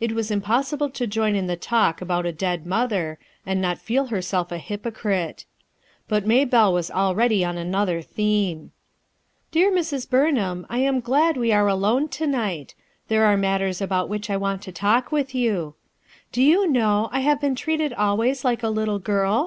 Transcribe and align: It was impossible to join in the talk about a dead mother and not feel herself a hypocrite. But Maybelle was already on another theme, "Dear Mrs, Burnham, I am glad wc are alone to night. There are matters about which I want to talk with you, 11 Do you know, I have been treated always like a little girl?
It 0.00 0.12
was 0.12 0.30
impossible 0.30 0.88
to 0.88 1.06
join 1.06 1.34
in 1.34 1.46
the 1.46 1.54
talk 1.54 2.00
about 2.00 2.24
a 2.24 2.32
dead 2.32 2.64
mother 2.64 3.18
and 3.44 3.60
not 3.60 3.76
feel 3.78 4.06
herself 4.06 4.50
a 4.50 4.56
hypocrite. 4.56 5.44
But 6.08 6.24
Maybelle 6.26 6.72
was 6.72 6.90
already 6.90 7.44
on 7.44 7.58
another 7.58 8.00
theme, 8.00 8.72
"Dear 9.50 9.70
Mrs, 9.70 10.08
Burnham, 10.08 10.66
I 10.70 10.78
am 10.78 11.00
glad 11.00 11.36
wc 11.36 11.54
are 11.54 11.68
alone 11.68 12.08
to 12.08 12.26
night. 12.26 12.74
There 13.08 13.26
are 13.26 13.36
matters 13.36 13.82
about 13.82 14.08
which 14.08 14.30
I 14.30 14.38
want 14.38 14.62
to 14.62 14.72
talk 14.72 15.12
with 15.12 15.34
you, 15.34 15.74
11 16.32 16.32
Do 16.32 16.42
you 16.42 16.66
know, 16.66 17.10
I 17.12 17.20
have 17.20 17.38
been 17.38 17.54
treated 17.54 17.92
always 17.92 18.46
like 18.46 18.62
a 18.62 18.70
little 18.70 18.98
girl? 18.98 19.46